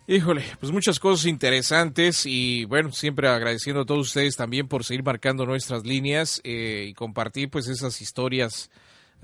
[0.06, 5.02] Híjole, pues muchas cosas interesantes y bueno, siempre agradeciendo a todos ustedes también por seguir
[5.02, 8.70] marcando nuestras líneas eh, y compartir pues esas historias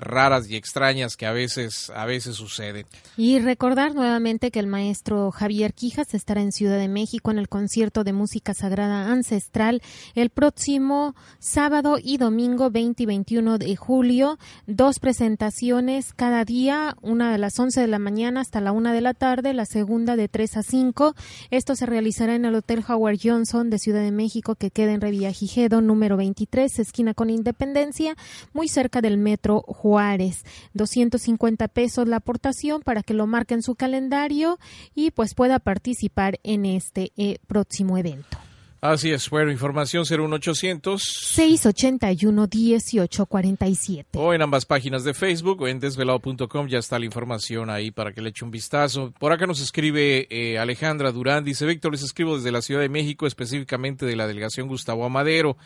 [0.00, 2.87] raras y extrañas que a veces a veces suceden.
[3.17, 7.49] Y recordar nuevamente que el maestro Javier Quijas estará en Ciudad de México en el
[7.49, 9.82] concierto de música sagrada ancestral
[10.14, 17.32] el próximo sábado y domingo 20 y 21 de julio, dos presentaciones cada día, una
[17.32, 20.29] de las 11 de la mañana hasta la 1 de la tarde, la segunda de
[20.29, 21.14] 3 a 5.
[21.50, 25.00] Esto se realizará en el Hotel Howard Johnson de Ciudad de México que queda en
[25.00, 28.17] Revillagigedo número 23, esquina con Independencia,
[28.53, 30.45] muy cerca del metro Juárez.
[30.75, 34.61] 250 pesos la aportación para que lo marque en su calendario
[34.95, 38.39] y pues pueda participar en este eh, próximo evento.
[38.81, 44.11] Así es, bueno, información 01800 681 1847.
[44.15, 48.13] O en ambas páginas de Facebook o en desvelado.com ya está la información ahí para
[48.13, 49.13] que le eche un vistazo.
[49.19, 52.89] Por acá nos escribe eh, Alejandra Durán, dice Víctor, les escribo desde la Ciudad de
[52.89, 55.57] México, específicamente de la delegación Gustavo Amadero.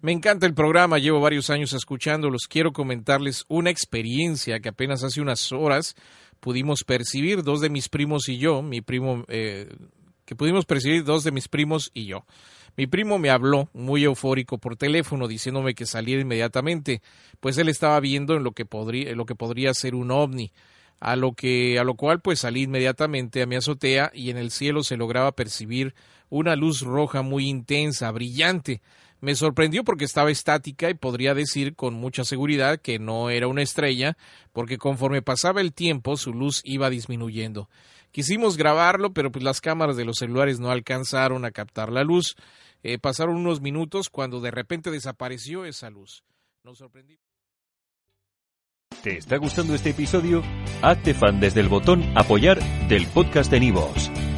[0.00, 2.46] Me encanta el programa, llevo varios años escuchándolos.
[2.48, 5.96] Quiero comentarles una experiencia que apenas hace unas horas
[6.38, 9.68] pudimos percibir dos de mis primos y yo, mi primo, eh,
[10.24, 12.24] que pudimos percibir dos de mis primos y yo.
[12.76, 17.02] Mi primo me habló muy eufórico por teléfono diciéndome que saliera inmediatamente,
[17.40, 20.52] pues él estaba viendo en lo que podría, lo que podría ser un ovni.
[21.00, 24.50] A lo que, a lo cual pues salí inmediatamente a mi azotea y en el
[24.50, 25.94] cielo se lograba percibir
[26.28, 28.80] una luz roja muy intensa, brillante.
[29.20, 33.62] Me sorprendió porque estaba estática y podría decir con mucha seguridad que no era una
[33.62, 34.16] estrella,
[34.52, 37.68] porque conforme pasaba el tiempo su luz iba disminuyendo.
[38.12, 42.36] Quisimos grabarlo, pero pues las cámaras de los celulares no alcanzaron a captar la luz.
[42.82, 46.22] Eh, pasaron unos minutos cuando de repente desapareció esa luz.
[46.62, 47.24] Nos sorprendimos.
[49.02, 50.42] ¿Te está gustando este episodio?
[50.82, 54.10] Hazte fan desde el botón Apoyar del podcast de Nivos.